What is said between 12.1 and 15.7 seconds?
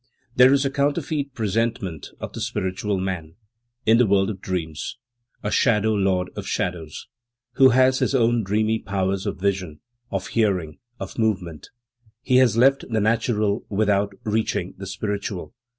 he has left the natural without reaching the spiritual.